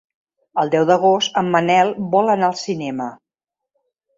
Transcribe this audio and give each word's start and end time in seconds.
El 0.61 0.71
deu 0.75 0.87
d'agost 0.91 1.37
en 1.43 1.51
Manel 1.57 1.93
vol 2.17 2.33
anar 2.37 2.51
al 2.51 2.59
cinema. 2.63 3.11